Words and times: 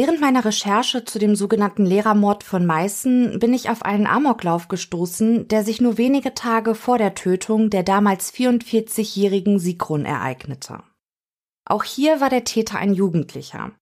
Während 0.00 0.18
meiner 0.18 0.46
Recherche 0.46 1.04
zu 1.04 1.18
dem 1.18 1.36
sogenannten 1.36 1.84
Lehrermord 1.84 2.42
von 2.42 2.64
Meißen 2.64 3.38
bin 3.38 3.52
ich 3.52 3.68
auf 3.68 3.82
einen 3.82 4.06
Amoklauf 4.06 4.68
gestoßen, 4.68 5.46
der 5.48 5.62
sich 5.62 5.82
nur 5.82 5.98
wenige 5.98 6.32
Tage 6.32 6.74
vor 6.74 6.96
der 6.96 7.14
Tötung 7.14 7.68
der 7.68 7.82
damals 7.82 8.32
44-jährigen 8.32 9.58
Sigrun 9.58 10.06
ereignete. 10.06 10.82
Auch 11.66 11.84
hier 11.84 12.18
war 12.22 12.30
der 12.30 12.44
Täter 12.44 12.78
ein 12.78 12.94
Jugendlicher. 12.94 13.72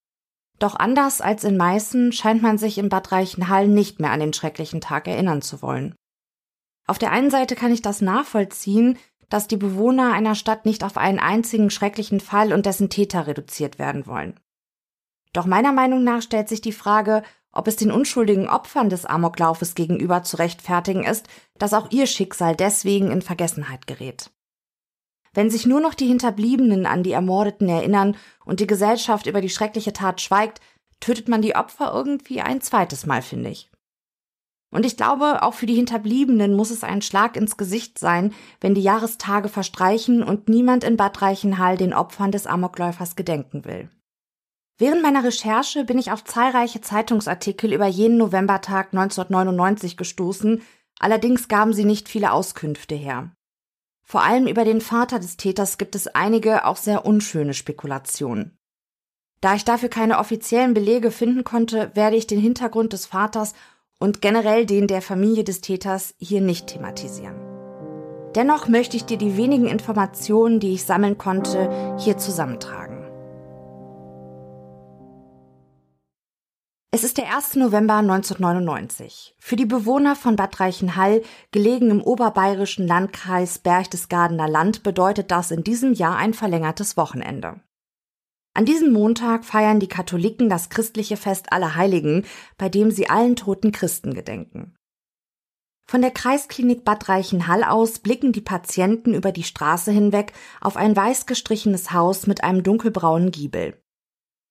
Doch 0.58 0.74
anders 0.74 1.20
als 1.20 1.44
in 1.44 1.56
Meißen 1.56 2.10
scheint 2.10 2.42
man 2.42 2.58
sich 2.58 2.78
in 2.78 2.88
Bad 2.88 3.12
Reichenhall 3.12 3.68
nicht 3.68 4.00
mehr 4.00 4.10
an 4.10 4.18
den 4.18 4.32
schrecklichen 4.32 4.80
Tag 4.80 5.06
erinnern 5.06 5.40
zu 5.40 5.62
wollen. 5.62 5.94
Auf 6.88 6.98
der 6.98 7.12
einen 7.12 7.30
Seite 7.30 7.54
kann 7.54 7.70
ich 7.70 7.80
das 7.80 8.00
nachvollziehen, 8.00 8.98
dass 9.28 9.46
die 9.46 9.56
Bewohner 9.56 10.14
einer 10.14 10.34
Stadt 10.34 10.64
nicht 10.66 10.82
auf 10.82 10.96
einen 10.96 11.20
einzigen 11.20 11.70
schrecklichen 11.70 12.18
Fall 12.18 12.52
und 12.52 12.66
dessen 12.66 12.90
Täter 12.90 13.28
reduziert 13.28 13.78
werden 13.78 14.08
wollen. 14.08 14.34
Doch 15.32 15.46
meiner 15.46 15.72
Meinung 15.72 16.04
nach 16.04 16.22
stellt 16.22 16.48
sich 16.48 16.60
die 16.60 16.72
Frage, 16.72 17.22
ob 17.52 17.66
es 17.66 17.76
den 17.76 17.90
unschuldigen 17.90 18.48
Opfern 18.48 18.90
des 18.90 19.04
Amoklaufes 19.04 19.74
gegenüber 19.74 20.22
zu 20.22 20.36
rechtfertigen 20.36 21.04
ist, 21.04 21.26
dass 21.58 21.74
auch 21.74 21.90
ihr 21.90 22.06
Schicksal 22.06 22.54
deswegen 22.54 23.10
in 23.10 23.22
Vergessenheit 23.22 23.86
gerät. 23.86 24.30
Wenn 25.34 25.50
sich 25.50 25.66
nur 25.66 25.80
noch 25.80 25.94
die 25.94 26.06
Hinterbliebenen 26.06 26.86
an 26.86 27.02
die 27.02 27.12
Ermordeten 27.12 27.68
erinnern 27.68 28.16
und 28.44 28.60
die 28.60 28.66
Gesellschaft 28.66 29.26
über 29.26 29.40
die 29.40 29.50
schreckliche 29.50 29.92
Tat 29.92 30.20
schweigt, 30.20 30.60
tötet 31.00 31.28
man 31.28 31.42
die 31.42 31.54
Opfer 31.54 31.92
irgendwie 31.94 32.40
ein 32.40 32.60
zweites 32.60 33.06
Mal, 33.06 33.22
finde 33.22 33.50
ich. 33.50 33.70
Und 34.70 34.84
ich 34.84 34.96
glaube, 34.96 35.42
auch 35.42 35.54
für 35.54 35.66
die 35.66 35.74
Hinterbliebenen 35.74 36.54
muss 36.54 36.70
es 36.70 36.84
ein 36.84 37.00
Schlag 37.00 37.36
ins 37.36 37.56
Gesicht 37.56 37.98
sein, 37.98 38.34
wenn 38.60 38.74
die 38.74 38.82
Jahrestage 38.82 39.48
verstreichen 39.48 40.22
und 40.22 40.48
niemand 40.48 40.84
in 40.84 40.96
Bad 40.96 41.22
Reichenhall 41.22 41.76
den 41.76 41.94
Opfern 41.94 42.32
des 42.32 42.46
Amokläufers 42.46 43.16
gedenken 43.16 43.64
will. 43.64 43.88
Während 44.78 45.02
meiner 45.02 45.24
Recherche 45.24 45.84
bin 45.84 45.98
ich 45.98 46.12
auf 46.12 46.22
zahlreiche 46.22 46.80
Zeitungsartikel 46.80 47.72
über 47.72 47.86
jenen 47.86 48.16
Novembertag 48.16 48.88
1999 48.92 49.96
gestoßen, 49.96 50.62
allerdings 51.00 51.48
gaben 51.48 51.72
sie 51.72 51.84
nicht 51.84 52.08
viele 52.08 52.30
Auskünfte 52.32 52.94
her. 52.94 53.32
Vor 54.04 54.22
allem 54.22 54.46
über 54.46 54.64
den 54.64 54.80
Vater 54.80 55.18
des 55.18 55.36
Täters 55.36 55.78
gibt 55.78 55.96
es 55.96 56.06
einige 56.06 56.64
auch 56.64 56.76
sehr 56.76 57.04
unschöne 57.04 57.54
Spekulationen. 57.54 58.56
Da 59.40 59.54
ich 59.54 59.64
dafür 59.64 59.88
keine 59.88 60.18
offiziellen 60.18 60.74
Belege 60.74 61.10
finden 61.10 61.42
konnte, 61.42 61.90
werde 61.94 62.16
ich 62.16 62.26
den 62.26 62.40
Hintergrund 62.40 62.92
des 62.92 63.06
Vaters 63.06 63.54
und 63.98 64.22
generell 64.22 64.64
den 64.64 64.86
der 64.86 65.02
Familie 65.02 65.44
des 65.44 65.60
Täters 65.60 66.14
hier 66.18 66.40
nicht 66.40 66.68
thematisieren. 66.68 67.36
Dennoch 68.34 68.68
möchte 68.68 68.96
ich 68.96 69.04
dir 69.04 69.18
die 69.18 69.36
wenigen 69.36 69.66
Informationen, 69.66 70.60
die 70.60 70.74
ich 70.74 70.84
sammeln 70.84 71.18
konnte, 71.18 71.96
hier 71.98 72.16
zusammentragen. 72.16 72.87
Es 76.90 77.04
ist 77.04 77.18
der 77.18 77.36
1. 77.36 77.56
November 77.56 77.96
1999. 77.96 79.34
Für 79.38 79.56
die 79.56 79.66
Bewohner 79.66 80.16
von 80.16 80.36
Bad 80.36 80.58
Reichenhall, 80.58 81.20
gelegen 81.50 81.90
im 81.90 82.00
oberbayerischen 82.00 82.86
Landkreis 82.86 83.58
Berchtesgadener 83.58 84.48
Land, 84.48 84.82
bedeutet 84.84 85.30
das 85.30 85.50
in 85.50 85.62
diesem 85.62 85.92
Jahr 85.92 86.16
ein 86.16 86.32
verlängertes 86.32 86.96
Wochenende. 86.96 87.60
An 88.54 88.64
diesem 88.64 88.90
Montag 88.94 89.44
feiern 89.44 89.80
die 89.80 89.88
Katholiken 89.88 90.48
das 90.48 90.70
christliche 90.70 91.18
Fest 91.18 91.52
aller 91.52 91.74
Heiligen, 91.74 92.24
bei 92.56 92.70
dem 92.70 92.90
sie 92.90 93.10
allen 93.10 93.36
toten 93.36 93.70
Christen 93.70 94.14
gedenken. 94.14 94.74
Von 95.86 96.00
der 96.00 96.10
Kreisklinik 96.10 96.86
Bad 96.86 97.10
Reichenhall 97.10 97.64
aus 97.64 97.98
blicken 97.98 98.32
die 98.32 98.40
Patienten 98.40 99.12
über 99.12 99.30
die 99.30 99.42
Straße 99.42 99.92
hinweg 99.92 100.32
auf 100.62 100.78
ein 100.78 100.96
weiß 100.96 101.26
gestrichenes 101.26 101.92
Haus 101.92 102.26
mit 102.26 102.42
einem 102.42 102.62
dunkelbraunen 102.62 103.30
Giebel. 103.30 103.78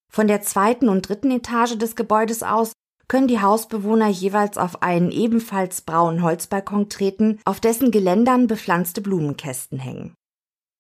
Von 0.09 0.27
der 0.27 0.41
zweiten 0.41 0.89
und 0.89 1.07
dritten 1.07 1.31
Etage 1.31 1.77
des 1.77 1.95
Gebäudes 1.95 2.43
aus 2.43 2.73
können 3.07 3.27
die 3.27 3.41
Hausbewohner 3.41 4.07
jeweils 4.07 4.57
auf 4.57 4.81
einen 4.81 5.11
ebenfalls 5.11 5.81
braunen 5.81 6.23
Holzbalkon 6.23 6.89
treten, 6.89 7.39
auf 7.45 7.59
dessen 7.59 7.91
Geländern 7.91 8.47
bepflanzte 8.47 9.01
Blumenkästen 9.01 9.79
hängen. 9.79 10.13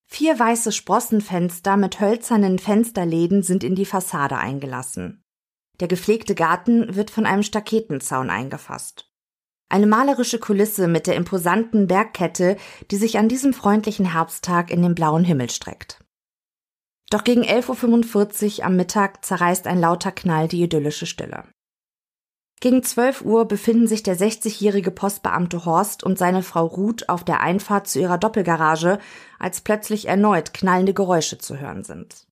Vier 0.09 0.39
weiße 0.39 0.71
Sprossenfenster 0.71 1.77
mit 1.77 1.99
hölzernen 1.99 2.59
Fensterläden 2.59 3.43
sind 3.43 3.63
in 3.63 3.75
die 3.75 3.85
Fassade 3.85 4.37
eingelassen. 4.37 5.21
Der 5.79 5.87
gepflegte 5.87 6.33
Garten 6.33 6.95
wird 6.95 7.11
von 7.11 7.25
einem 7.25 7.43
Staketenzaun 7.43 8.29
eingefasst. 8.29 9.11
Eine 9.69 9.85
malerische 9.85 10.39
Kulisse 10.39 10.87
mit 10.87 11.07
der 11.07 11.15
imposanten 11.15 11.87
Bergkette, 11.87 12.55
die 12.89 12.95
sich 12.95 13.17
an 13.17 13.27
diesem 13.27 13.53
freundlichen 13.53 14.13
Herbsttag 14.13 14.71
in 14.71 14.81
den 14.81 14.95
blauen 14.95 15.25
Himmel 15.25 15.49
streckt. 15.49 15.99
Doch 17.09 17.23
gegen 17.23 17.43
11.45 17.43 18.59
Uhr 18.59 18.65
am 18.65 18.75
Mittag 18.75 19.23
zerreißt 19.23 19.67
ein 19.67 19.79
lauter 19.79 20.11
Knall 20.11 20.47
die 20.47 20.61
idyllische 20.61 21.05
Stille. 21.05 21.45
Gegen 22.59 22.81
12 22.81 23.21
Uhr 23.21 23.47
befinden 23.47 23.87
sich 23.87 24.01
der 24.01 24.17
60-jährige 24.17 24.89
Postbeamte 24.89 25.63
Horst 25.65 26.03
und 26.03 26.17
seine 26.17 26.41
Frau 26.41 26.65
Ruth 26.65 27.07
auf 27.07 27.23
der 27.23 27.41
Einfahrt 27.41 27.87
zu 27.87 27.99
ihrer 27.99 28.17
Doppelgarage, 28.17 28.97
als 29.37 29.61
plötzlich 29.61 30.07
erneut 30.07 30.53
knallende 30.55 30.93
Geräusche 30.93 31.37
zu 31.37 31.59
hören 31.59 31.83
sind. 31.83 32.25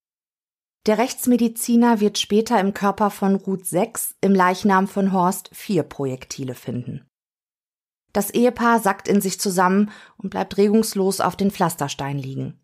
Der 0.86 0.98
Rechtsmediziner 0.98 2.00
wird 2.00 2.18
später 2.18 2.60
im 2.60 2.74
Körper 2.74 3.10
von 3.10 3.36
Ruth 3.36 3.66
sechs, 3.66 4.16
im 4.20 4.34
Leichnam 4.34 4.88
von 4.88 5.12
Horst 5.12 5.48
vier 5.52 5.84
Projektile 5.84 6.54
finden. 6.54 7.06
Das 8.12 8.30
Ehepaar 8.30 8.80
sackt 8.80 9.08
in 9.08 9.20
sich 9.20 9.38
zusammen 9.38 9.90
und 10.16 10.30
bleibt 10.30 10.56
regungslos 10.56 11.20
auf 11.20 11.36
den 11.36 11.50
Pflasterstein 11.50 12.18
liegen. 12.18 12.60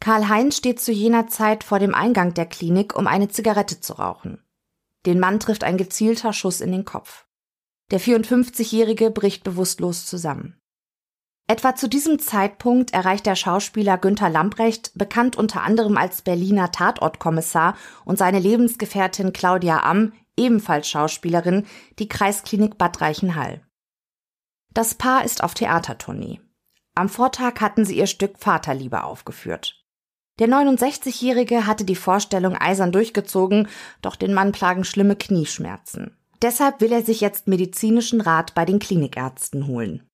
Karl-Heinz 0.00 0.56
steht 0.56 0.80
zu 0.80 0.92
jener 0.92 1.26
Zeit 1.26 1.64
vor 1.64 1.78
dem 1.78 1.94
Eingang 1.94 2.34
der 2.34 2.46
Klinik, 2.46 2.96
um 2.96 3.06
eine 3.06 3.28
Zigarette 3.28 3.80
zu 3.80 3.94
rauchen. 3.94 4.42
Den 5.06 5.20
Mann 5.20 5.40
trifft 5.40 5.64
ein 5.64 5.76
gezielter 5.76 6.32
Schuss 6.32 6.60
in 6.60 6.72
den 6.72 6.84
Kopf. 6.84 7.26
Der 7.90 8.00
54-Jährige 8.00 9.10
bricht 9.10 9.44
bewusstlos 9.44 10.06
zusammen. 10.06 10.60
Etwa 11.50 11.74
zu 11.74 11.88
diesem 11.88 12.18
Zeitpunkt 12.18 12.92
erreicht 12.92 13.24
der 13.24 13.34
Schauspieler 13.34 13.96
Günther 13.96 14.28
Lamprecht, 14.28 14.92
bekannt 14.94 15.36
unter 15.36 15.62
anderem 15.62 15.96
als 15.96 16.20
Berliner 16.20 16.70
Tatortkommissar, 16.70 17.74
und 18.04 18.18
seine 18.18 18.38
Lebensgefährtin 18.38 19.32
Claudia 19.32 19.82
Amm, 19.82 20.12
ebenfalls 20.36 20.88
Schauspielerin, 20.88 21.66
die 21.98 22.08
Kreisklinik 22.08 22.76
Bad 22.76 23.00
Reichenhall. 23.00 23.66
Das 24.74 24.94
Paar 24.94 25.24
ist 25.24 25.42
auf 25.42 25.54
Theatertournee. 25.54 26.40
Am 26.94 27.08
Vortag 27.08 27.60
hatten 27.60 27.86
sie 27.86 27.96
ihr 27.96 28.06
Stück 28.06 28.38
Vaterliebe 28.38 29.04
aufgeführt. 29.04 29.77
Der 30.38 30.48
69-Jährige 30.48 31.66
hatte 31.66 31.84
die 31.84 31.96
Vorstellung 31.96 32.56
eisern 32.56 32.92
durchgezogen, 32.92 33.68
doch 34.02 34.14
den 34.14 34.34
Mann 34.34 34.52
plagen 34.52 34.84
schlimme 34.84 35.16
Knieschmerzen. 35.16 36.16
Deshalb 36.42 36.80
will 36.80 36.92
er 36.92 37.02
sich 37.02 37.20
jetzt 37.20 37.48
medizinischen 37.48 38.20
Rat 38.20 38.54
bei 38.54 38.64
den 38.64 38.78
Klinikärzten 38.78 39.66
holen. 39.66 40.08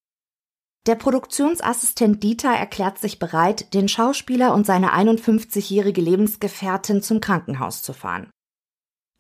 Der 0.87 0.95
Produktionsassistent 0.95 2.23
Dieter 2.23 2.51
erklärt 2.51 2.99
sich 2.99 3.19
bereit, 3.19 3.73
den 3.75 3.89
Schauspieler 3.89 4.55
und 4.55 4.67
seine 4.67 4.93
51-jährige 4.95 6.01
Lebensgefährtin 6.01 7.03
zum 7.03 7.21
Krankenhaus 7.21 7.83
zu 7.83 7.93
fahren. 7.93 8.31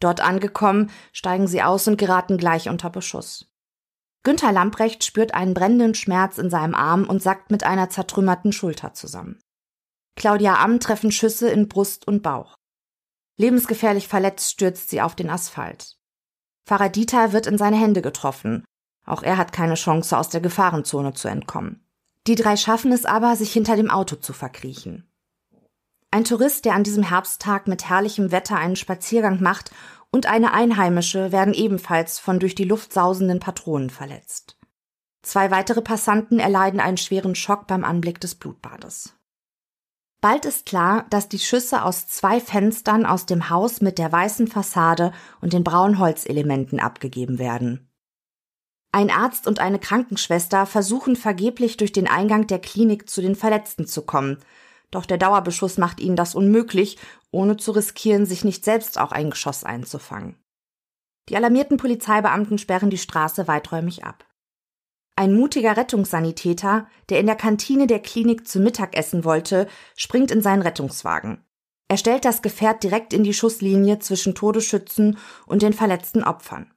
Dort 0.00 0.20
angekommen, 0.20 0.90
steigen 1.12 1.46
sie 1.46 1.62
aus 1.62 1.88
und 1.88 1.96
geraten 1.96 2.36
gleich 2.36 2.68
unter 2.68 2.90
Beschuss. 2.90 3.50
Günther 4.24 4.52
Lamprecht 4.52 5.04
spürt 5.04 5.34
einen 5.34 5.54
brennenden 5.54 5.94
Schmerz 5.94 6.38
in 6.38 6.50
seinem 6.50 6.74
Arm 6.74 7.04
und 7.04 7.22
sackt 7.22 7.50
mit 7.50 7.64
einer 7.64 7.90
zertrümmerten 7.90 8.52
Schulter 8.52 8.94
zusammen. 8.94 9.38
Claudia 10.16 10.62
Amm 10.62 10.80
treffen 10.80 11.10
Schüsse 11.10 11.50
in 11.50 11.68
Brust 11.68 12.06
und 12.06 12.22
Bauch. 12.22 12.56
Lebensgefährlich 13.36 14.08
verletzt 14.08 14.52
stürzt 14.52 14.90
sie 14.90 15.02
auf 15.02 15.14
den 15.14 15.30
Asphalt. 15.30 15.96
Pfarrer 16.66 16.88
Dieter 16.88 17.32
wird 17.32 17.46
in 17.46 17.58
seine 17.58 17.76
Hände 17.76 18.00
getroffen. 18.00 18.64
Auch 19.04 19.22
er 19.22 19.36
hat 19.36 19.52
keine 19.52 19.74
Chance, 19.74 20.16
aus 20.16 20.28
der 20.28 20.40
Gefahrenzone 20.40 21.12
zu 21.12 21.28
entkommen. 21.28 21.86
Die 22.26 22.36
drei 22.36 22.56
schaffen 22.56 22.92
es 22.92 23.04
aber, 23.04 23.36
sich 23.36 23.52
hinter 23.52 23.76
dem 23.76 23.90
Auto 23.90 24.16
zu 24.16 24.32
verkriechen. 24.32 25.10
Ein 26.10 26.24
Tourist, 26.24 26.64
der 26.64 26.74
an 26.74 26.84
diesem 26.84 27.02
Herbsttag 27.02 27.66
mit 27.66 27.88
herrlichem 27.88 28.30
Wetter 28.30 28.56
einen 28.56 28.76
Spaziergang 28.76 29.42
macht, 29.42 29.72
und 30.10 30.26
eine 30.26 30.52
Einheimische 30.52 31.32
werden 31.32 31.52
ebenfalls 31.52 32.20
von 32.20 32.38
durch 32.38 32.54
die 32.54 32.62
Luft 32.62 32.92
sausenden 32.92 33.40
Patronen 33.40 33.90
verletzt. 33.90 34.56
Zwei 35.22 35.50
weitere 35.50 35.82
Passanten 35.82 36.38
erleiden 36.38 36.78
einen 36.78 36.98
schweren 36.98 37.34
Schock 37.34 37.66
beim 37.66 37.82
Anblick 37.82 38.20
des 38.20 38.36
Blutbades. 38.36 39.16
Bald 40.24 40.46
ist 40.46 40.64
klar, 40.64 41.04
dass 41.10 41.28
die 41.28 41.38
Schüsse 41.38 41.82
aus 41.82 42.08
zwei 42.08 42.40
Fenstern 42.40 43.04
aus 43.04 43.26
dem 43.26 43.50
Haus 43.50 43.82
mit 43.82 43.98
der 43.98 44.10
weißen 44.10 44.48
Fassade 44.48 45.12
und 45.42 45.52
den 45.52 45.64
braunen 45.64 45.98
Holzelementen 45.98 46.80
abgegeben 46.80 47.38
werden. 47.38 47.90
Ein 48.90 49.10
Arzt 49.10 49.46
und 49.46 49.58
eine 49.58 49.78
Krankenschwester 49.78 50.64
versuchen 50.64 51.16
vergeblich 51.16 51.76
durch 51.76 51.92
den 51.92 52.08
Eingang 52.08 52.46
der 52.46 52.58
Klinik 52.58 53.10
zu 53.10 53.20
den 53.20 53.36
Verletzten 53.36 53.86
zu 53.86 54.00
kommen, 54.00 54.38
doch 54.90 55.04
der 55.04 55.18
Dauerbeschuss 55.18 55.76
macht 55.76 56.00
ihnen 56.00 56.16
das 56.16 56.34
unmöglich, 56.34 56.96
ohne 57.30 57.58
zu 57.58 57.72
riskieren, 57.72 58.24
sich 58.24 58.44
nicht 58.44 58.64
selbst 58.64 58.98
auch 58.98 59.12
ein 59.12 59.28
Geschoss 59.28 59.62
einzufangen. 59.62 60.42
Die 61.28 61.36
alarmierten 61.36 61.76
Polizeibeamten 61.76 62.56
sperren 62.56 62.88
die 62.88 62.96
Straße 62.96 63.46
weiträumig 63.46 64.04
ab. 64.04 64.24
Ein 65.16 65.34
mutiger 65.34 65.76
Rettungssanitäter, 65.76 66.88
der 67.08 67.20
in 67.20 67.26
der 67.26 67.36
Kantine 67.36 67.86
der 67.86 68.00
Klinik 68.00 68.48
zu 68.48 68.58
Mittag 68.58 68.96
essen 68.96 69.24
wollte, 69.24 69.68
springt 69.96 70.32
in 70.32 70.42
seinen 70.42 70.62
Rettungswagen. 70.62 71.44
Er 71.86 71.98
stellt 71.98 72.24
das 72.24 72.42
Gefährt 72.42 72.82
direkt 72.82 73.12
in 73.12 73.22
die 73.22 73.34
Schusslinie 73.34 74.00
zwischen 74.00 74.34
Todesschützen 74.34 75.18
und 75.46 75.62
den 75.62 75.72
verletzten 75.72 76.24
Opfern. 76.24 76.72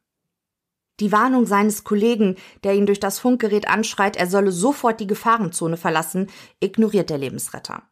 Die 1.00 1.12
Warnung 1.12 1.46
seines 1.46 1.84
Kollegen, 1.84 2.36
der 2.64 2.76
ihn 2.76 2.86
durch 2.86 3.00
das 3.00 3.18
Funkgerät 3.18 3.68
anschreit, 3.68 4.16
er 4.16 4.28
solle 4.28 4.52
sofort 4.52 5.00
die 5.00 5.08
Gefahrenzone 5.08 5.78
verlassen, 5.78 6.28
ignoriert 6.60 7.10
der 7.10 7.18
Lebensretter. 7.18 7.84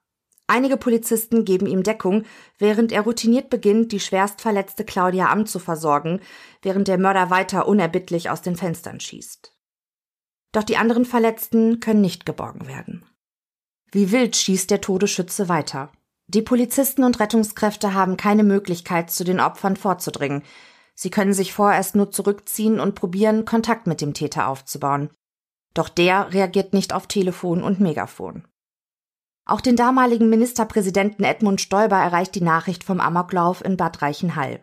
Einige 0.47 0.77
Polizisten 0.77 1.43
geben 1.43 1.65
ihm 1.65 1.81
Deckung, 1.81 2.23
während 2.59 2.91
er 2.91 3.01
routiniert 3.01 3.49
beginnt, 3.49 3.91
die 3.91 3.99
schwerst 3.99 4.41
verletzte 4.41 4.85
Claudia 4.85 5.31
Am 5.31 5.47
zu 5.47 5.57
versorgen, 5.57 6.19
während 6.61 6.87
der 6.87 6.99
Mörder 6.99 7.31
weiter 7.31 7.67
unerbittlich 7.67 8.29
aus 8.29 8.43
den 8.43 8.55
Fenstern 8.55 8.99
schießt. 8.99 9.54
Doch 10.55 10.63
die 10.63 10.77
anderen 10.77 11.03
Verletzten 11.03 11.81
können 11.81 11.99
nicht 11.99 12.25
geborgen 12.25 12.65
werden. 12.65 13.03
Wie 13.91 14.13
wild 14.13 14.37
schießt 14.37 14.71
der 14.71 14.79
Todesschütze 14.79 15.49
weiter. 15.49 15.91
Die 16.27 16.41
Polizisten 16.41 17.03
und 17.03 17.19
Rettungskräfte 17.19 17.93
haben 17.93 18.15
keine 18.15 18.45
Möglichkeit, 18.45 19.11
zu 19.11 19.25
den 19.25 19.41
Opfern 19.41 19.75
vorzudringen. 19.75 20.43
Sie 20.93 21.09
können 21.09 21.33
sich 21.33 21.51
vorerst 21.51 21.97
nur 21.97 22.09
zurückziehen 22.09 22.79
und 22.79 22.95
probieren, 22.95 23.43
Kontakt 23.43 23.85
mit 23.85 23.99
dem 23.99 24.13
Täter 24.13 24.47
aufzubauen. 24.47 25.09
Doch 25.73 25.89
der 25.89 26.31
reagiert 26.33 26.71
nicht 26.71 26.93
auf 26.93 27.07
Telefon 27.07 27.61
und 27.61 27.81
Megafon. 27.81 28.47
Auch 29.45 29.59
den 29.59 29.75
damaligen 29.75 30.29
Ministerpräsidenten 30.29 31.25
Edmund 31.25 31.59
Stoiber 31.59 31.97
erreicht 31.97 32.33
die 32.33 32.41
Nachricht 32.41 32.85
vom 32.85 33.01
Amoklauf 33.01 33.61
in 33.61 33.75
Bad 33.75 34.01
Reichenhall. 34.01 34.61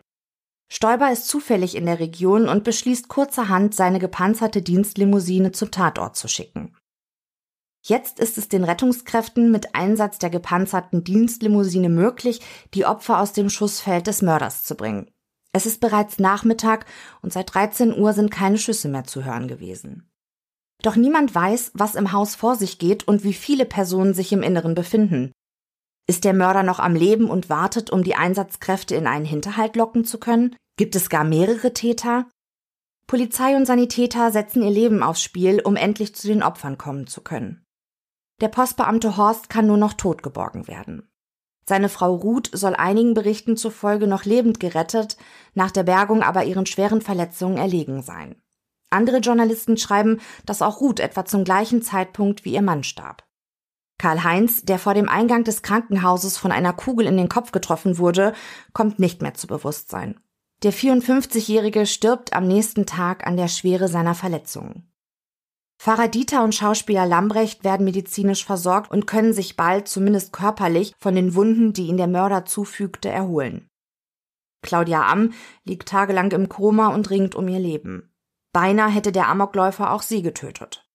Stoiber 0.69 1.11
ist 1.11 1.27
zufällig 1.27 1.75
in 1.75 1.85
der 1.85 1.99
Region 1.99 2.47
und 2.47 2.63
beschließt 2.63 3.07
kurzerhand, 3.07 3.75
seine 3.75 3.99
gepanzerte 3.99 4.61
Dienstlimousine 4.61 5.51
zum 5.51 5.71
Tatort 5.71 6.15
zu 6.15 6.27
schicken. 6.27 6.75
Jetzt 7.85 8.19
ist 8.19 8.37
es 8.37 8.47
den 8.47 8.63
Rettungskräften 8.63 9.51
mit 9.51 9.75
Einsatz 9.75 10.17
der 10.17 10.29
gepanzerten 10.29 11.03
Dienstlimousine 11.03 11.89
möglich, 11.89 12.39
die 12.73 12.85
Opfer 12.85 13.19
aus 13.19 13.33
dem 13.33 13.49
Schussfeld 13.49 14.07
des 14.07 14.21
Mörders 14.21 14.63
zu 14.63 14.75
bringen. 14.75 15.11
Es 15.51 15.65
ist 15.65 15.81
bereits 15.81 16.17
Nachmittag 16.17 16.85
und 17.21 17.33
seit 17.33 17.53
13 17.53 17.95
Uhr 17.95 18.13
sind 18.13 18.31
keine 18.31 18.57
Schüsse 18.57 18.87
mehr 18.87 19.03
zu 19.03 19.25
hören 19.25 19.47
gewesen. 19.47 20.09
Doch 20.81 20.95
niemand 20.95 21.35
weiß, 21.35 21.71
was 21.75 21.95
im 21.95 22.11
Haus 22.11 22.35
vor 22.35 22.55
sich 22.55 22.79
geht 22.79 23.07
und 23.07 23.23
wie 23.23 23.33
viele 23.33 23.65
Personen 23.65 24.13
sich 24.13 24.31
im 24.33 24.43
Inneren 24.43 24.75
befinden. 24.75 25.31
Ist 26.05 26.25
der 26.25 26.33
Mörder 26.33 26.63
noch 26.63 26.79
am 26.79 26.95
Leben 26.95 27.29
und 27.29 27.49
wartet, 27.49 27.89
um 27.89 28.03
die 28.03 28.15
Einsatzkräfte 28.15 28.95
in 28.95 29.07
einen 29.07 29.25
Hinterhalt 29.25 29.75
locken 29.75 30.03
zu 30.03 30.19
können? 30.19 30.55
Gibt 30.77 30.95
es 30.95 31.09
gar 31.09 31.23
mehrere 31.23 31.73
Täter? 31.73 32.27
Polizei 33.07 33.55
und 33.55 33.65
Sanitäter 33.65 34.31
setzen 34.31 34.63
ihr 34.63 34.71
Leben 34.71 35.03
aufs 35.03 35.21
Spiel, 35.21 35.61
um 35.61 35.75
endlich 35.75 36.15
zu 36.15 36.27
den 36.27 36.43
Opfern 36.43 36.77
kommen 36.77 37.07
zu 37.07 37.21
können. 37.21 37.63
Der 38.41 38.47
Postbeamte 38.49 39.15
Horst 39.15 39.49
kann 39.49 39.67
nur 39.67 39.77
noch 39.77 39.93
tot 39.93 40.23
geborgen 40.23 40.67
werden. 40.67 41.09
Seine 41.65 41.87
Frau 41.87 42.13
Ruth 42.13 42.49
soll 42.51 42.75
einigen 42.75 43.13
Berichten 43.13 43.55
zufolge 43.55 44.07
noch 44.07 44.25
lebend 44.25 44.59
gerettet, 44.59 45.17
nach 45.53 45.71
der 45.71 45.83
Bergung 45.83 46.21
aber 46.21 46.43
ihren 46.43 46.65
schweren 46.65 47.01
Verletzungen 47.01 47.57
erlegen 47.57 48.01
sein. 48.01 48.35
Andere 48.89 49.19
Journalisten 49.19 49.77
schreiben, 49.77 50.19
dass 50.45 50.61
auch 50.61 50.81
Ruth 50.81 50.99
etwa 50.99 51.23
zum 51.23 51.45
gleichen 51.45 51.81
Zeitpunkt 51.81 52.43
wie 52.43 52.53
ihr 52.53 52.61
Mann 52.61 52.83
starb. 52.83 53.23
Karl-Heinz, 54.03 54.63
der 54.65 54.79
vor 54.79 54.93
dem 54.93 55.07
Eingang 55.07 55.45
des 55.45 55.61
Krankenhauses 55.61 56.37
von 56.37 56.51
einer 56.51 56.73
Kugel 56.73 57.07
in 57.07 57.15
den 57.15 57.29
Kopf 57.29 57.53
getroffen 57.53 57.97
wurde, 57.97 58.33
kommt 58.73 58.99
nicht 58.99 59.21
mehr 59.21 59.33
zu 59.33 59.47
Bewusstsein. 59.47 60.19
Der 60.61 60.73
54-Jährige 60.73 61.85
stirbt 61.85 62.33
am 62.33 62.45
nächsten 62.45 62.85
Tag 62.85 63.25
an 63.25 63.37
der 63.37 63.47
Schwere 63.47 63.87
seiner 63.87 64.13
Verletzungen. 64.13 64.91
Pfarrer 65.79 66.09
Dieter 66.09 66.43
und 66.43 66.53
Schauspieler 66.53 67.05
Lambrecht 67.05 67.63
werden 67.63 67.85
medizinisch 67.85 68.43
versorgt 68.43 68.91
und 68.91 69.07
können 69.07 69.31
sich 69.31 69.55
bald, 69.55 69.87
zumindest 69.87 70.33
körperlich, 70.33 70.93
von 70.99 71.15
den 71.15 71.33
Wunden, 71.33 71.71
die 71.71 71.87
ihnen 71.87 71.97
der 71.97 72.07
Mörder 72.07 72.43
zufügte, 72.43 73.07
erholen. 73.07 73.69
Claudia 74.61 75.07
Amm 75.09 75.31
liegt 75.63 75.87
tagelang 75.87 76.29
im 76.33 76.49
Koma 76.49 76.89
und 76.89 77.09
ringt 77.09 77.35
um 77.35 77.47
ihr 77.47 77.59
Leben. 77.59 78.13
Beinahe 78.51 78.91
hätte 78.91 79.13
der 79.13 79.29
Amokläufer 79.29 79.93
auch 79.93 80.01
sie 80.01 80.21
getötet. 80.21 80.85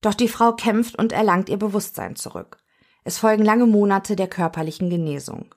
Doch 0.00 0.14
die 0.14 0.28
Frau 0.28 0.52
kämpft 0.52 0.98
und 0.98 1.12
erlangt 1.12 1.48
ihr 1.48 1.58
Bewusstsein 1.58 2.16
zurück. 2.16 2.58
Es 3.04 3.18
folgen 3.18 3.44
lange 3.44 3.66
Monate 3.66 4.16
der 4.16 4.28
körperlichen 4.28 4.90
Genesung. 4.90 5.54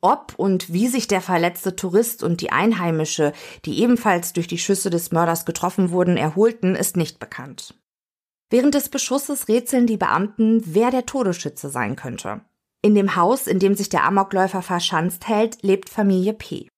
Ob 0.00 0.34
und 0.36 0.72
wie 0.72 0.88
sich 0.88 1.08
der 1.08 1.20
verletzte 1.20 1.74
Tourist 1.74 2.22
und 2.22 2.40
die 2.40 2.52
Einheimische, 2.52 3.32
die 3.64 3.80
ebenfalls 3.80 4.32
durch 4.32 4.46
die 4.46 4.58
Schüsse 4.58 4.90
des 4.90 5.10
Mörders 5.10 5.46
getroffen 5.46 5.90
wurden, 5.90 6.16
erholten, 6.16 6.76
ist 6.76 6.96
nicht 6.96 7.18
bekannt. 7.18 7.74
Während 8.50 8.74
des 8.74 8.88
Beschusses 8.88 9.48
rätseln 9.48 9.86
die 9.86 9.96
Beamten, 9.96 10.62
wer 10.64 10.90
der 10.90 11.06
Todesschütze 11.06 11.70
sein 11.70 11.96
könnte. 11.96 12.42
In 12.82 12.94
dem 12.94 13.16
Haus, 13.16 13.48
in 13.48 13.58
dem 13.58 13.74
sich 13.74 13.88
der 13.88 14.04
Amokläufer 14.04 14.62
verschanzt 14.62 15.26
hält, 15.26 15.62
lebt 15.62 15.88
Familie 15.88 16.34
P. 16.34 16.68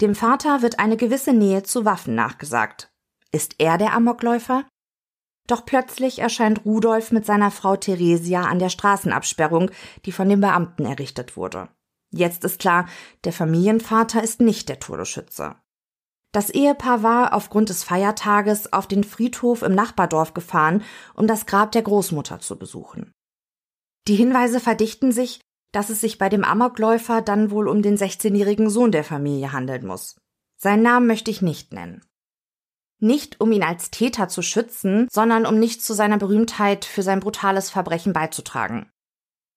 Dem 0.00 0.14
Vater 0.14 0.62
wird 0.62 0.78
eine 0.78 0.96
gewisse 0.96 1.32
Nähe 1.32 1.64
zu 1.64 1.84
Waffen 1.84 2.14
nachgesagt. 2.14 2.92
Ist 3.32 3.56
er 3.58 3.78
der 3.78 3.94
Amokläufer? 3.94 4.64
Doch 5.52 5.66
plötzlich 5.66 6.20
erscheint 6.20 6.64
Rudolf 6.64 7.12
mit 7.12 7.26
seiner 7.26 7.50
Frau 7.50 7.76
Theresia 7.76 8.44
an 8.44 8.58
der 8.58 8.70
Straßenabsperrung, 8.70 9.70
die 10.06 10.12
von 10.12 10.26
den 10.30 10.40
Beamten 10.40 10.86
errichtet 10.86 11.36
wurde. 11.36 11.68
Jetzt 12.10 12.44
ist 12.44 12.58
klar, 12.58 12.86
der 13.24 13.34
Familienvater 13.34 14.22
ist 14.22 14.40
nicht 14.40 14.70
der 14.70 14.80
Todesschütze. 14.80 15.56
Das 16.32 16.48
Ehepaar 16.48 17.02
war 17.02 17.34
aufgrund 17.34 17.68
des 17.68 17.84
Feiertages 17.84 18.72
auf 18.72 18.86
den 18.86 19.04
Friedhof 19.04 19.60
im 19.60 19.74
Nachbardorf 19.74 20.32
gefahren, 20.32 20.82
um 21.12 21.26
das 21.26 21.44
Grab 21.44 21.70
der 21.72 21.82
Großmutter 21.82 22.40
zu 22.40 22.58
besuchen. 22.58 23.12
Die 24.08 24.14
Hinweise 24.14 24.58
verdichten 24.58 25.12
sich, 25.12 25.42
dass 25.70 25.90
es 25.90 26.00
sich 26.00 26.16
bei 26.16 26.30
dem 26.30 26.44
Amokläufer 26.44 27.20
dann 27.20 27.50
wohl 27.50 27.68
um 27.68 27.82
den 27.82 27.98
16-jährigen 27.98 28.70
Sohn 28.70 28.90
der 28.90 29.04
Familie 29.04 29.52
handeln 29.52 29.86
muss. 29.86 30.16
Seinen 30.56 30.82
Namen 30.82 31.06
möchte 31.06 31.30
ich 31.30 31.42
nicht 31.42 31.74
nennen. 31.74 32.02
Nicht 33.02 33.40
um 33.40 33.50
ihn 33.50 33.64
als 33.64 33.90
Täter 33.90 34.28
zu 34.28 34.42
schützen, 34.42 35.08
sondern 35.10 35.44
um 35.44 35.58
nicht 35.58 35.82
zu 35.82 35.92
seiner 35.92 36.18
Berühmtheit 36.18 36.84
für 36.84 37.02
sein 37.02 37.18
brutales 37.18 37.68
Verbrechen 37.68 38.12
beizutragen. 38.12 38.88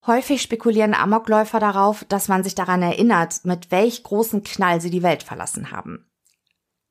Häufig 0.07 0.41
spekulieren 0.41 0.95
Amokläufer 0.95 1.59
darauf, 1.59 2.05
dass 2.05 2.27
man 2.27 2.43
sich 2.43 2.55
daran 2.55 2.81
erinnert, 2.81 3.45
mit 3.45 3.69
welch 3.69 4.01
großen 4.01 4.41
Knall 4.43 4.81
sie 4.81 4.89
die 4.89 5.03
Welt 5.03 5.21
verlassen 5.21 5.69
haben. 5.69 6.09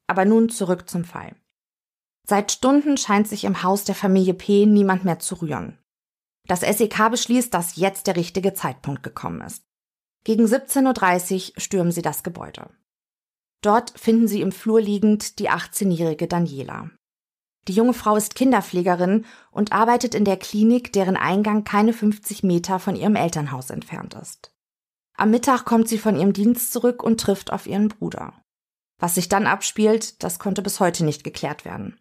Aber 0.06 0.24
nun 0.24 0.48
zurück 0.48 0.88
zum 0.88 1.04
Fall. 1.04 1.34
Seit 2.24 2.52
Stunden 2.52 2.96
scheint 2.98 3.26
sich 3.26 3.42
im 3.42 3.64
Haus 3.64 3.82
der 3.82 3.96
Familie 3.96 4.34
P. 4.34 4.64
niemand 4.64 5.04
mehr 5.04 5.18
zu 5.18 5.34
rühren. 5.42 5.80
Das 6.46 6.60
SEK 6.60 7.10
beschließt, 7.10 7.52
dass 7.52 7.74
jetzt 7.74 8.06
der 8.06 8.14
richtige 8.14 8.54
Zeitpunkt 8.54 9.02
gekommen 9.02 9.40
ist. 9.40 9.64
Gegen 10.22 10.44
17.30 10.44 11.54
Uhr 11.54 11.60
stürmen 11.60 11.90
sie 11.90 12.02
das 12.02 12.22
Gebäude. 12.22 12.70
Dort 13.64 13.98
finden 13.98 14.28
sie 14.28 14.42
im 14.42 14.52
Flur 14.52 14.78
liegend 14.78 15.38
die 15.38 15.48
18-jährige 15.48 16.28
Daniela. 16.28 16.90
Die 17.66 17.72
junge 17.72 17.94
Frau 17.94 18.14
ist 18.14 18.34
Kinderpflegerin 18.34 19.24
und 19.50 19.72
arbeitet 19.72 20.14
in 20.14 20.26
der 20.26 20.36
Klinik, 20.36 20.92
deren 20.92 21.16
Eingang 21.16 21.64
keine 21.64 21.94
50 21.94 22.42
Meter 22.42 22.78
von 22.78 22.94
ihrem 22.94 23.16
Elternhaus 23.16 23.70
entfernt 23.70 24.12
ist. 24.20 24.52
Am 25.16 25.30
Mittag 25.30 25.64
kommt 25.64 25.88
sie 25.88 25.96
von 25.96 26.14
ihrem 26.14 26.34
Dienst 26.34 26.72
zurück 26.74 27.02
und 27.02 27.18
trifft 27.18 27.54
auf 27.54 27.66
ihren 27.66 27.88
Bruder. 27.88 28.34
Was 28.98 29.14
sich 29.14 29.30
dann 29.30 29.46
abspielt, 29.46 30.22
das 30.22 30.38
konnte 30.38 30.60
bis 30.60 30.78
heute 30.78 31.02
nicht 31.02 31.24
geklärt 31.24 31.64
werden. 31.64 31.98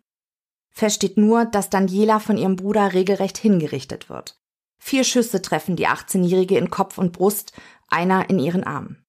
Fest 0.69 0.97
steht 0.97 1.15
nur, 1.15 1.45
dass 1.45 1.69
Daniela 1.69 2.19
von 2.19 2.37
ihrem 2.37 2.57
Bruder 2.57 2.91
regelrecht 2.93 3.37
hingerichtet 3.37 4.09
wird. 4.09 4.37
Vier 4.79 5.05
Schüsse 5.05 5.41
treffen 5.41 5.77
die 5.77 5.87
18-Jährige 5.87 6.57
in 6.57 6.69
Kopf 6.69 6.97
und 6.97 7.13
Brust, 7.13 7.53
einer 7.87 8.29
in 8.29 8.37
ihren 8.37 8.65
Arm. 8.65 9.02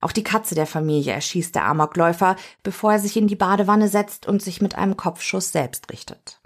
Auch 0.00 0.12
die 0.12 0.22
Katze 0.22 0.54
der 0.54 0.66
Familie 0.66 1.12
erschießt 1.12 1.54
der 1.54 1.64
Amokläufer, 1.64 2.36
bevor 2.62 2.92
er 2.92 2.98
sich 2.98 3.16
in 3.16 3.26
die 3.26 3.36
Badewanne 3.36 3.88
setzt 3.88 4.26
und 4.26 4.42
sich 4.42 4.60
mit 4.60 4.76
einem 4.76 4.96
Kopfschuss 4.96 5.50
selbst 5.50 5.90
richtet. 5.90 6.40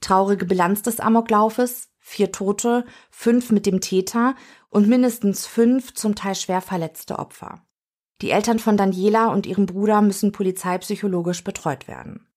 Traurige 0.00 0.44
Bilanz 0.44 0.82
des 0.82 1.00
Amoklaufes, 1.00 1.90
vier 1.98 2.30
Tote, 2.30 2.84
fünf 3.10 3.50
mit 3.50 3.66
dem 3.66 3.80
Täter 3.80 4.36
und 4.68 4.86
mindestens 4.86 5.46
fünf 5.46 5.94
zum 5.94 6.14
Teil 6.14 6.36
schwer 6.36 6.60
verletzte 6.60 7.18
Opfer. 7.18 7.66
Die 8.22 8.30
Eltern 8.30 8.58
von 8.58 8.76
Daniela 8.76 9.28
und 9.28 9.46
ihrem 9.46 9.66
Bruder 9.66 10.00
müssen 10.00 10.32
polizeipsychologisch 10.32 11.42
betreut 11.42 11.88
werden. 11.88 12.28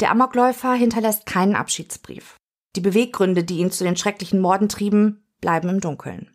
Der 0.00 0.10
Amokläufer 0.10 0.74
hinterlässt 0.74 1.26
keinen 1.26 1.56
Abschiedsbrief. 1.56 2.36
Die 2.76 2.80
Beweggründe, 2.80 3.44
die 3.44 3.58
ihn 3.58 3.70
zu 3.70 3.84
den 3.84 3.96
schrecklichen 3.96 4.40
Morden 4.40 4.68
trieben, 4.68 5.24
bleiben 5.40 5.68
im 5.68 5.80
Dunkeln. 5.80 6.30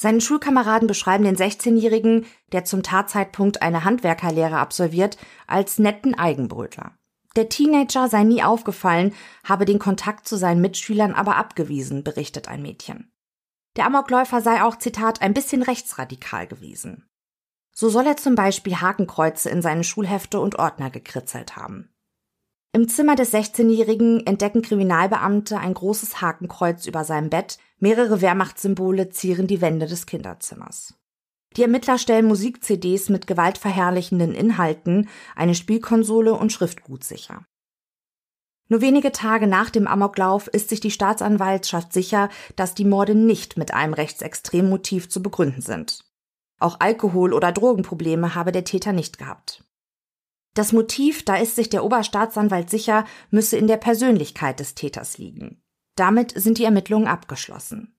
Seine 0.00 0.22
Schulkameraden 0.22 0.88
beschreiben 0.88 1.24
den 1.24 1.36
16-Jährigen, 1.36 2.24
der 2.52 2.64
zum 2.64 2.82
Tatzeitpunkt 2.82 3.60
eine 3.60 3.84
Handwerkerlehre 3.84 4.56
absolviert, 4.56 5.18
als 5.46 5.78
netten 5.78 6.14
Eigenbrötler. 6.14 6.96
Der 7.36 7.50
Teenager 7.50 8.08
sei 8.08 8.24
nie 8.24 8.42
aufgefallen, 8.42 9.14
habe 9.44 9.66
den 9.66 9.78
Kontakt 9.78 10.26
zu 10.26 10.36
seinen 10.36 10.62
Mitschülern 10.62 11.12
aber 11.12 11.36
abgewiesen, 11.36 12.02
berichtet 12.02 12.48
ein 12.48 12.62
Mädchen. 12.62 13.12
Der 13.76 13.84
Amokläufer 13.84 14.40
sei 14.40 14.62
auch, 14.62 14.76
Zitat, 14.76 15.20
ein 15.20 15.34
bisschen 15.34 15.62
rechtsradikal 15.62 16.46
gewesen. 16.46 17.06
So 17.74 17.90
soll 17.90 18.06
er 18.06 18.16
zum 18.16 18.34
Beispiel 18.34 18.80
Hakenkreuze 18.80 19.50
in 19.50 19.60
seine 19.60 19.84
Schulhefte 19.84 20.40
und 20.40 20.58
Ordner 20.58 20.88
gekritzelt 20.88 21.56
haben. 21.56 21.92
Im 22.72 22.86
Zimmer 22.88 23.16
des 23.16 23.34
16-Jährigen 23.34 24.24
entdecken 24.26 24.62
Kriminalbeamte 24.62 25.58
ein 25.58 25.74
großes 25.74 26.20
Hakenkreuz 26.20 26.86
über 26.86 27.02
seinem 27.02 27.28
Bett, 27.28 27.58
mehrere 27.80 28.20
Wehrmachtssymbole 28.20 29.10
zieren 29.10 29.48
die 29.48 29.60
Wände 29.60 29.86
des 29.86 30.06
Kinderzimmers. 30.06 30.94
Die 31.56 31.62
Ermittler 31.62 31.98
stellen 31.98 32.26
Musik-CDs 32.26 33.08
mit 33.08 33.26
gewaltverherrlichenden 33.26 34.34
Inhalten, 34.34 35.08
eine 35.34 35.56
Spielkonsole 35.56 36.32
und 36.32 36.52
Schriftgut 36.52 37.02
sicher. 37.02 37.44
Nur 38.68 38.80
wenige 38.80 39.10
Tage 39.10 39.48
nach 39.48 39.70
dem 39.70 39.88
Amoklauf 39.88 40.46
ist 40.46 40.68
sich 40.68 40.78
die 40.78 40.92
Staatsanwaltschaft 40.92 41.92
sicher, 41.92 42.28
dass 42.54 42.74
die 42.74 42.84
Morde 42.84 43.16
nicht 43.16 43.56
mit 43.56 43.74
einem 43.74 43.94
rechtsextremen 43.94 44.70
Motiv 44.70 45.08
zu 45.08 45.24
begründen 45.24 45.60
sind. 45.60 46.04
Auch 46.60 46.78
Alkohol- 46.78 47.32
oder 47.32 47.50
Drogenprobleme 47.50 48.36
habe 48.36 48.52
der 48.52 48.62
Täter 48.62 48.92
nicht 48.92 49.18
gehabt. 49.18 49.64
Das 50.60 50.74
Motiv, 50.74 51.24
da 51.24 51.36
ist 51.36 51.56
sich 51.56 51.70
der 51.70 51.82
Oberstaatsanwalt 51.84 52.68
sicher, 52.68 53.06
müsse 53.30 53.56
in 53.56 53.66
der 53.66 53.78
Persönlichkeit 53.78 54.60
des 54.60 54.74
Täters 54.74 55.16
liegen. 55.16 55.62
Damit 55.96 56.34
sind 56.38 56.58
die 56.58 56.64
Ermittlungen 56.64 57.08
abgeschlossen. 57.08 57.96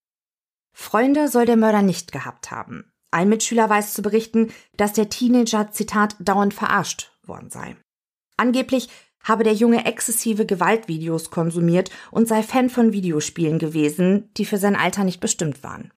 Freunde 0.72 1.28
soll 1.28 1.48
der 1.48 1.58
Mörder 1.58 1.82
nicht 1.82 2.12
gehabt 2.12 2.52
haben. 2.52 2.94
Ein 3.10 3.30
Mitschüler 3.30 3.68
weiß 3.68 3.96
zu 3.96 4.04
berichten, 4.04 4.52
dass 4.78 4.94
der 4.94 5.10
Teenager, 5.10 5.72
Zitat, 5.72 6.16
dauernd 6.20 6.54
verarscht 6.54 7.18
worden 7.24 7.50
sei. 7.50 7.78
Angeblich 8.38 8.90
habe 9.24 9.44
der 9.44 9.54
Junge 9.56 9.86
exzessive 9.86 10.46
Gewaltvideos 10.46 11.32
konsumiert 11.32 11.90
und 12.12 12.28
sei 12.28 12.44
Fan 12.44 12.70
von 12.70 12.94
Videospielen 12.94 13.58
gewesen, 13.58 14.30
die 14.38 14.46
für 14.46 14.60
sein 14.60 14.76
Alter 14.76 15.04
nicht 15.04 15.20
bestimmt 15.20 15.64
waren. 15.64 15.92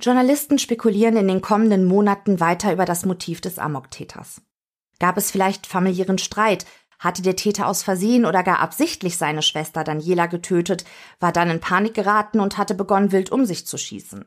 Journalisten 0.00 0.60
spekulieren 0.60 1.16
in 1.16 1.26
den 1.26 1.40
kommenden 1.40 1.86
Monaten 1.86 2.38
weiter 2.38 2.72
über 2.72 2.84
das 2.84 3.04
Motiv 3.04 3.40
des 3.40 3.58
Amoktäters. 3.58 4.42
Gab 5.00 5.16
es 5.16 5.32
vielleicht 5.32 5.66
familiären 5.66 6.18
Streit? 6.18 6.66
Hatte 7.00 7.22
der 7.22 7.34
Täter 7.34 7.66
aus 7.66 7.82
Versehen 7.82 8.26
oder 8.26 8.42
gar 8.42 8.60
absichtlich 8.60 9.16
seine 9.16 9.42
Schwester 9.42 9.82
Daniela 9.82 10.26
getötet, 10.26 10.84
war 11.18 11.32
dann 11.32 11.50
in 11.50 11.58
Panik 11.58 11.94
geraten 11.94 12.38
und 12.38 12.58
hatte 12.58 12.74
begonnen, 12.74 13.10
wild 13.10 13.32
um 13.32 13.46
sich 13.46 13.66
zu 13.66 13.78
schießen? 13.78 14.26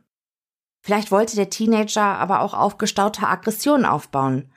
Vielleicht 0.82 1.12
wollte 1.12 1.36
der 1.36 1.50
Teenager 1.50 2.04
aber 2.04 2.42
auch 2.42 2.54
aufgestaute 2.54 3.28
Aggressionen 3.28 3.86
aufbauen. 3.86 4.52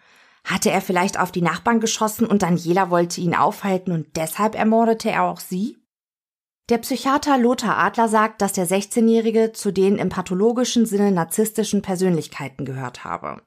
Hatte 0.45 0.71
er 0.71 0.81
vielleicht 0.81 1.21
auf 1.21 1.31
die 1.31 1.43
Nachbarn 1.43 1.79
geschossen 1.79 2.27
und 2.27 2.43
Daniela 2.43 2.89
wollte 2.91 3.21
ihn 3.21 3.35
aufhalten 3.35 3.93
und 3.93 4.17
deshalb 4.17 4.55
ermordete 4.55 5.11
er 5.11 5.25
auch 5.25 5.41
sie? 5.41 5.77
Der 6.69 6.79
Psychiater 6.79 7.39
Lothar 7.39 7.77
Adler 7.79 8.09
sagt, 8.09 8.43
dass 8.43 8.55
der 8.55 8.67
16-Jährige 8.67 9.53
zu 9.53 9.73
den 9.73 9.99
im 9.99 10.09
pathologischen 10.09 10.87
Sinne 10.87 11.13
narzisstischen 11.13 11.83
Persönlichkeiten 11.83 12.65
gehört 12.65 13.05
habe. 13.05 13.43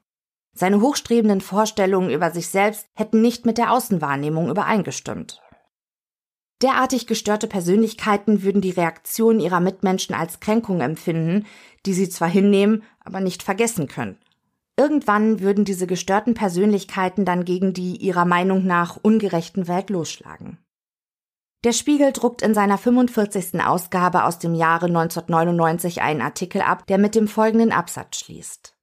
Seine 0.60 0.82
hochstrebenden 0.82 1.40
Vorstellungen 1.40 2.10
über 2.10 2.30
sich 2.32 2.48
selbst 2.48 2.86
hätten 2.92 3.22
nicht 3.22 3.46
mit 3.46 3.56
der 3.56 3.72
Außenwahrnehmung 3.72 4.50
übereingestimmt. 4.50 5.40
Derartig 6.60 7.06
gestörte 7.06 7.46
Persönlichkeiten 7.46 8.42
würden 8.42 8.60
die 8.60 8.72
Reaktion 8.72 9.40
ihrer 9.40 9.60
Mitmenschen 9.60 10.14
als 10.14 10.38
Kränkung 10.38 10.82
empfinden, 10.82 11.46
die 11.86 11.94
sie 11.94 12.10
zwar 12.10 12.28
hinnehmen, 12.28 12.82
aber 13.02 13.20
nicht 13.20 13.42
vergessen 13.42 13.88
können. 13.88 14.18
Irgendwann 14.76 15.40
würden 15.40 15.64
diese 15.64 15.86
gestörten 15.86 16.34
Persönlichkeiten 16.34 17.24
dann 17.24 17.46
gegen 17.46 17.72
die 17.72 17.96
ihrer 17.96 18.26
Meinung 18.26 18.66
nach 18.66 18.98
ungerechten 19.00 19.66
Welt 19.66 19.88
losschlagen. 19.88 20.58
Der 21.64 21.72
Spiegel 21.72 22.12
druckt 22.12 22.42
in 22.42 22.52
seiner 22.52 22.76
45. 22.76 23.64
Ausgabe 23.64 24.24
aus 24.24 24.38
dem 24.38 24.54
Jahre 24.54 24.86
1999 24.88 26.02
einen 26.02 26.20
Artikel 26.20 26.60
ab, 26.60 26.86
der 26.86 26.98
mit 26.98 27.14
dem 27.14 27.28
folgenden 27.28 27.72
Absatz 27.72 28.18
schließt. 28.18 28.76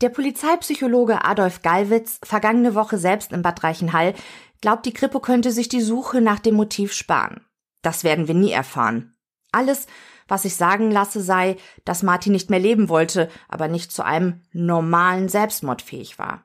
Der 0.00 0.08
Polizeipsychologe 0.08 1.24
Adolf 1.24 1.60
Gallwitz, 1.60 2.20
vergangene 2.22 2.74
Woche 2.74 2.96
selbst 2.96 3.32
in 3.32 3.42
Bad 3.42 3.62
Reichenhall, 3.62 4.14
glaubt, 4.62 4.86
die 4.86 4.94
Kripo 4.94 5.20
könnte 5.20 5.52
sich 5.52 5.68
die 5.68 5.82
Suche 5.82 6.22
nach 6.22 6.38
dem 6.38 6.54
Motiv 6.54 6.94
sparen. 6.94 7.44
Das 7.82 8.02
werden 8.02 8.26
wir 8.26 8.34
nie 8.34 8.50
erfahren. 8.50 9.14
Alles, 9.52 9.86
was 10.26 10.46
ich 10.46 10.56
sagen 10.56 10.90
lasse, 10.90 11.20
sei, 11.20 11.56
dass 11.84 12.02
Martin 12.02 12.32
nicht 12.32 12.48
mehr 12.48 12.58
leben 12.58 12.88
wollte, 12.88 13.28
aber 13.48 13.68
nicht 13.68 13.92
zu 13.92 14.02
einem 14.02 14.42
normalen 14.52 15.28
Selbstmord 15.28 15.82
fähig 15.82 16.18
war. 16.18 16.44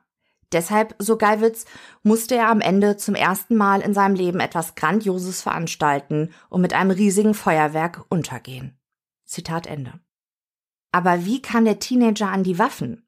Deshalb, 0.52 0.94
so 0.98 1.16
Gallwitz, 1.16 1.64
musste 2.02 2.36
er 2.36 2.50
am 2.50 2.60
Ende 2.60 2.96
zum 2.96 3.14
ersten 3.14 3.56
Mal 3.56 3.80
in 3.80 3.94
seinem 3.94 4.14
Leben 4.14 4.40
etwas 4.40 4.74
Grandioses 4.74 5.42
veranstalten 5.42 6.30
und 6.50 6.60
mit 6.60 6.74
einem 6.74 6.90
riesigen 6.90 7.34
Feuerwerk 7.34 8.04
untergehen. 8.10 8.78
Zitat 9.24 9.66
Ende. 9.66 9.98
Aber 10.92 11.24
wie 11.24 11.42
kam 11.42 11.64
der 11.64 11.78
Teenager 11.78 12.28
an 12.28 12.44
die 12.44 12.58
Waffen? 12.58 13.05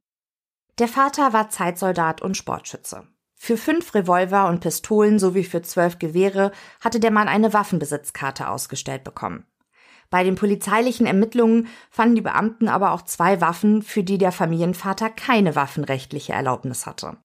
Der 0.78 0.88
Vater 0.88 1.32
war 1.32 1.50
Zeitsoldat 1.50 2.22
und 2.22 2.36
Sportschütze. 2.36 3.08
Für 3.34 3.56
fünf 3.56 3.94
Revolver 3.94 4.48
und 4.48 4.60
Pistolen 4.60 5.18
sowie 5.18 5.44
für 5.44 5.62
zwölf 5.62 5.98
Gewehre 5.98 6.52
hatte 6.80 7.00
der 7.00 7.10
Mann 7.10 7.28
eine 7.28 7.52
Waffenbesitzkarte 7.52 8.48
ausgestellt 8.48 9.02
bekommen. 9.02 9.44
Bei 10.10 10.24
den 10.24 10.36
polizeilichen 10.36 11.06
Ermittlungen 11.06 11.66
fanden 11.90 12.14
die 12.14 12.22
Beamten 12.22 12.68
aber 12.68 12.92
auch 12.92 13.02
zwei 13.02 13.40
Waffen, 13.40 13.82
für 13.82 14.02
die 14.02 14.18
der 14.18 14.32
Familienvater 14.32 15.10
keine 15.10 15.54
waffenrechtliche 15.54 16.32
Erlaubnis 16.32 16.86
hatte. 16.86 17.18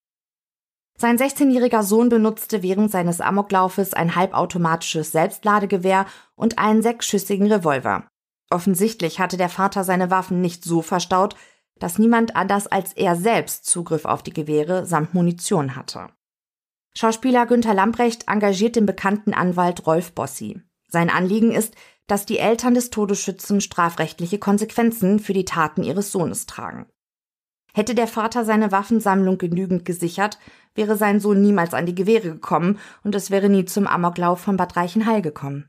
Sein 0.98 1.18
16-jähriger 1.18 1.84
Sohn 1.84 2.10
benutzte 2.10 2.62
während 2.62 2.92
seines 2.92 3.22
Amoklaufes 3.22 3.94
ein 3.94 4.16
halbautomatisches 4.16 5.12
Selbstladegewehr 5.12 6.06
und 6.36 6.60
einen 6.60 6.82
sechsschüssigen 6.82 7.52
Revolver. 7.52 8.08
Offensichtlich 8.50 9.20
hatte 9.20 9.38
der 9.38 9.50
Vater 9.50 9.84
seine 9.84 10.12
Waffen 10.12 10.42
nicht 10.42 10.64
so 10.64 10.82
verstaut, 10.82 11.36
dass 11.80 12.00
niemand 12.00 12.36
anders 12.36 12.68
als 12.68 12.94
er 12.94 13.16
selbst 13.16 13.66
Zugriff 13.66 14.06
auf 14.06 14.24
die 14.24 14.34
Gewehre 14.34 14.86
samt 14.86 15.14
Munition 15.14 15.76
hatte. 15.76 16.08
Schauspieler 16.96 17.46
Günther 17.46 17.74
Lamprecht 17.74 18.28
engagiert 18.28 18.76
den 18.76 18.86
bekannten 18.86 19.34
Anwalt 19.34 19.88
Rolf 19.88 20.14
Bossi. 20.14 20.62
Sein 20.88 21.10
Anliegen 21.10 21.52
ist, 21.52 21.74
dass 22.08 22.26
die 22.26 22.38
Eltern 22.38 22.76
des 22.76 22.90
Todesschützen 22.90 23.62
strafrechtliche 23.62 24.38
Konsequenzen 24.38 25.20
für 25.20 25.34
die 25.34 25.46
Taten 25.46 25.84
ihres 25.84 26.12
Sohnes 26.12 26.46
tragen. 26.46 26.86
Hätte 27.74 27.96
der 27.96 28.08
Vater 28.08 28.46
seine 28.46 28.72
Waffensammlung 28.72 29.40
genügend 29.40 29.84
gesichert, 29.86 30.38
wäre 30.76 30.96
sein 30.96 31.20
Sohn 31.20 31.42
niemals 31.42 31.74
an 31.74 31.88
die 31.88 31.96
Gewehre 31.96 32.30
gekommen 32.30 32.78
und 33.04 33.16
es 33.16 33.32
wäre 33.32 33.50
nie 33.50 33.66
zum 33.66 33.88
Amoklauf 33.88 34.40
von 34.40 34.58
Bad 34.58 34.76
Reichenhall 34.76 35.24
gekommen. 35.24 35.68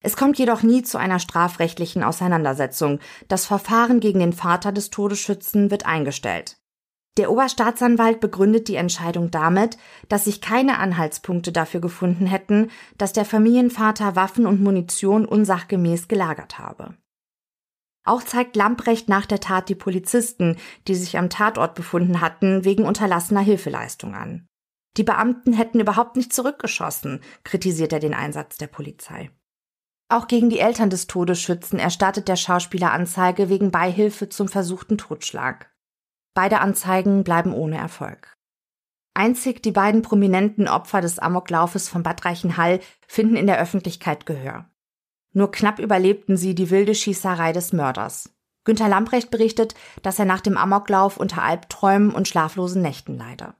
Es 0.00 0.16
kommt 0.16 0.38
jedoch 0.38 0.62
nie 0.62 0.82
zu 0.82 0.98
einer 0.98 1.18
strafrechtlichen 1.18 2.04
Auseinandersetzung. 2.04 3.00
Das 3.26 3.46
Verfahren 3.46 4.00
gegen 4.00 4.20
den 4.20 4.32
Vater 4.32 4.70
des 4.70 4.90
Todesschützen 4.90 5.70
wird 5.70 5.86
eingestellt. 5.86 6.56
Der 7.16 7.32
Oberstaatsanwalt 7.32 8.20
begründet 8.20 8.68
die 8.68 8.76
Entscheidung 8.76 9.32
damit, 9.32 9.76
dass 10.08 10.26
sich 10.26 10.40
keine 10.40 10.78
Anhaltspunkte 10.78 11.50
dafür 11.50 11.80
gefunden 11.80 12.26
hätten, 12.26 12.70
dass 12.96 13.12
der 13.12 13.24
Familienvater 13.24 14.14
Waffen 14.14 14.46
und 14.46 14.62
Munition 14.62 15.24
unsachgemäß 15.24 16.06
gelagert 16.06 16.60
habe. 16.60 16.94
Auch 18.04 18.22
zeigt 18.22 18.54
Lamprecht 18.54 19.08
nach 19.08 19.26
der 19.26 19.40
Tat 19.40 19.68
die 19.68 19.74
Polizisten, 19.74 20.56
die 20.86 20.94
sich 20.94 21.18
am 21.18 21.28
Tatort 21.28 21.74
befunden 21.74 22.20
hatten, 22.20 22.64
wegen 22.64 22.84
unterlassener 22.84 23.40
Hilfeleistung 23.40 24.14
an. 24.14 24.46
Die 24.96 25.02
Beamten 25.02 25.52
hätten 25.52 25.80
überhaupt 25.80 26.16
nicht 26.16 26.32
zurückgeschossen, 26.32 27.20
kritisiert 27.42 27.92
er 27.92 28.00
den 28.00 28.14
Einsatz 28.14 28.58
der 28.58 28.68
Polizei. 28.68 29.30
Auch 30.10 30.26
gegen 30.26 30.48
die 30.48 30.58
Eltern 30.58 30.88
des 30.88 31.06
Todesschützen 31.06 31.78
erstattet 31.78 32.28
der 32.28 32.36
Schauspieler 32.36 32.92
Anzeige 32.92 33.50
wegen 33.50 33.70
Beihilfe 33.70 34.30
zum 34.30 34.48
versuchten 34.48 34.96
Totschlag. 34.96 35.70
Beide 36.32 36.60
Anzeigen 36.60 37.24
bleiben 37.24 37.52
ohne 37.52 37.76
Erfolg. 37.76 38.34
Einzig 39.12 39.62
die 39.62 39.72
beiden 39.72 40.00
prominenten 40.00 40.68
Opfer 40.68 41.00
des 41.00 41.18
Amoklaufes 41.18 41.88
von 41.88 42.02
Bad 42.02 42.24
Reichenhall 42.24 42.80
finden 43.06 43.36
in 43.36 43.46
der 43.46 43.60
Öffentlichkeit 43.60 44.24
Gehör. 44.24 44.70
Nur 45.32 45.50
knapp 45.50 45.78
überlebten 45.78 46.36
sie 46.36 46.54
die 46.54 46.70
wilde 46.70 46.94
Schießerei 46.94 47.52
des 47.52 47.72
Mörders. 47.72 48.30
Günter 48.64 48.88
Lamprecht 48.88 49.30
berichtet, 49.30 49.74
dass 50.02 50.18
er 50.18 50.24
nach 50.24 50.40
dem 50.40 50.56
Amoklauf 50.56 51.16
unter 51.16 51.42
Albträumen 51.42 52.12
und 52.12 52.28
schlaflosen 52.28 52.80
Nächten 52.80 53.18
leide. 53.18 53.54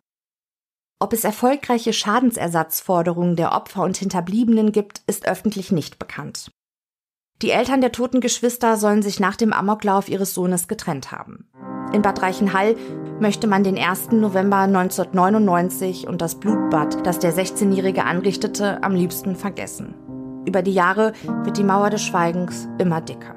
Ob 1.00 1.12
es 1.12 1.22
erfolgreiche 1.22 1.92
Schadensersatzforderungen 1.92 3.36
der 3.36 3.52
Opfer 3.52 3.82
und 3.82 3.96
Hinterbliebenen 3.96 4.72
gibt, 4.72 5.02
ist 5.06 5.28
öffentlich 5.28 5.70
nicht 5.70 5.98
bekannt. 5.98 6.50
Die 7.40 7.50
Eltern 7.50 7.80
der 7.80 7.92
toten 7.92 8.20
Geschwister 8.20 8.76
sollen 8.76 9.02
sich 9.02 9.20
nach 9.20 9.36
dem 9.36 9.52
Amoklauf 9.52 10.08
ihres 10.08 10.34
Sohnes 10.34 10.66
getrennt 10.66 11.12
haben. 11.12 11.48
In 11.92 12.02
Bad 12.02 12.20
Reichenhall 12.20 12.74
möchte 13.20 13.46
man 13.46 13.62
den 13.62 13.78
1. 13.78 14.10
November 14.10 14.58
1999 14.58 16.08
und 16.08 16.20
das 16.20 16.34
Blutbad, 16.34 17.06
das 17.06 17.20
der 17.20 17.32
16-Jährige 17.32 18.04
anrichtete, 18.04 18.82
am 18.82 18.94
liebsten 18.94 19.36
vergessen. 19.36 19.94
Über 20.46 20.62
die 20.62 20.74
Jahre 20.74 21.12
wird 21.44 21.58
die 21.58 21.64
Mauer 21.64 21.90
des 21.90 22.02
Schweigens 22.02 22.68
immer 22.78 23.00
dicker. 23.00 23.36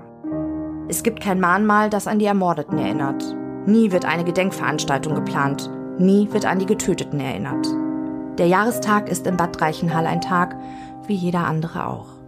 Es 0.89 1.03
gibt 1.03 1.21
kein 1.21 1.39
Mahnmal, 1.39 1.91
das 1.91 2.07
an 2.07 2.17
die 2.17 2.25
Ermordeten 2.25 2.79
erinnert. 2.79 3.23
Nie 3.67 3.91
wird 3.91 4.05
eine 4.05 4.23
Gedenkveranstaltung 4.23 5.13
geplant. 5.13 5.69
Nie 5.97 6.31
wird 6.31 6.45
an 6.45 6.59
die 6.59 6.65
Getöteten 6.65 7.19
erinnert. 7.19 7.67
Der 8.37 8.47
Jahrestag 8.47 9.09
ist 9.09 9.27
in 9.27 9.37
Bad 9.37 9.61
Reichenhall 9.61 10.07
ein 10.07 10.21
Tag, 10.21 10.55
wie 11.05 11.15
jeder 11.15 11.45
andere 11.45 11.87
auch. 11.87 12.20